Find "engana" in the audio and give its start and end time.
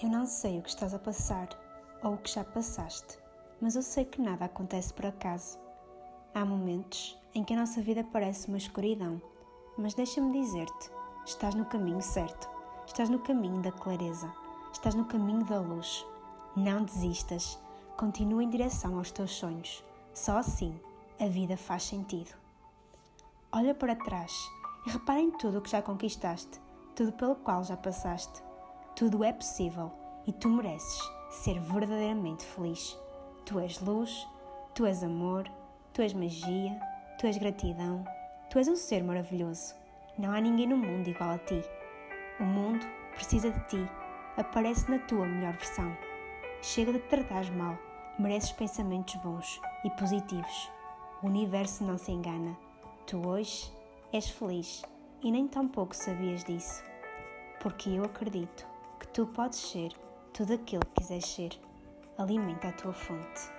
52.10-52.58